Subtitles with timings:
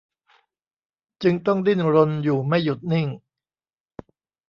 [1.23, 3.07] จึงต้องดิ้นรนอยู่ไม่หยุดนิ่ง